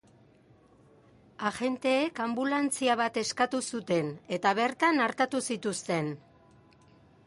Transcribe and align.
Agenteek 1.49 2.23
anbulantzia 2.25 2.97
bat 3.03 3.21
eskatu 3.25 3.63
zuten, 3.75 4.13
eta 4.39 4.57
bertan 4.63 5.07
artatu 5.09 5.45
zituzten. 5.51 6.13